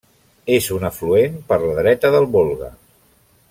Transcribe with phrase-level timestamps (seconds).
[0.55, 2.75] És un afluent per la dreta del Volga.